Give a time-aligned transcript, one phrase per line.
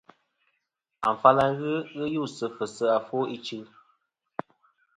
[1.09, 3.57] Afal a ghɨ ghɨ us sɨ fɨsi ɨfwo ichɨ.